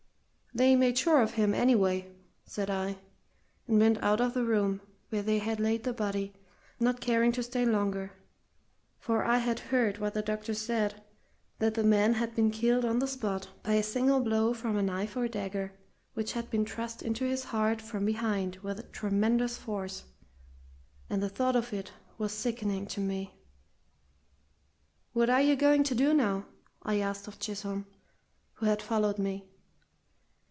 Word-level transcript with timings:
"They 0.53 0.75
made 0.75 0.97
sure 0.97 1.21
of 1.21 1.35
him, 1.35 1.53
anyway," 1.53 2.13
said 2.45 2.69
I, 2.69 2.97
and 3.69 3.79
went 3.79 4.03
out 4.03 4.19
of 4.19 4.33
the 4.33 4.43
room 4.43 4.81
where 5.07 5.21
they 5.23 5.39
had 5.39 5.61
laid 5.61 5.85
the 5.85 5.93
body, 5.93 6.33
not 6.77 6.99
caring 6.99 7.31
to 7.31 7.41
stay 7.41 7.63
longer. 7.65 8.11
For 8.99 9.23
I 9.23 9.37
had 9.37 9.59
heard 9.59 9.99
what 9.99 10.13
the 10.13 10.21
doctor 10.21 10.53
said 10.53 11.01
that 11.59 11.75
the 11.75 11.85
man 11.85 12.15
had 12.15 12.35
been 12.35 12.51
killed 12.51 12.83
on 12.83 12.99
the 12.99 13.07
spot 13.07 13.47
by 13.63 13.75
a 13.75 13.81
single 13.81 14.19
blow 14.19 14.53
from 14.53 14.75
a 14.75 14.81
knife 14.83 15.15
or 15.15 15.29
dagger 15.29 15.71
which 16.15 16.33
had 16.33 16.49
been 16.49 16.65
thrust 16.65 17.01
into 17.01 17.23
his 17.23 17.45
heart 17.45 17.81
from 17.81 18.03
behind 18.05 18.57
with 18.57 18.91
tremendous 18.91 19.57
force, 19.57 20.03
and 21.09 21.23
the 21.23 21.29
thought 21.29 21.55
of 21.55 21.71
it 21.71 21.93
was 22.17 22.33
sickening 22.33 22.89
me. 22.97 23.39
"What 25.13 25.29
are 25.29 25.41
you 25.41 25.55
going 25.55 25.83
to 25.85 25.95
do 25.95 26.13
now?" 26.13 26.45
I 26.83 26.99
asked 26.99 27.29
of 27.29 27.39
Chisholm, 27.39 27.85
who 28.55 28.65
had 28.65 28.81
followed 28.81 29.17
me. 29.17 29.47